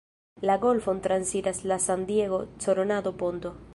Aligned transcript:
La 0.41 0.57
golfon 0.57 0.99
transiras 0.99 1.63
la 1.63 1.77
San-Diego–Coronado 1.77 3.15
Ponto. 3.17 3.53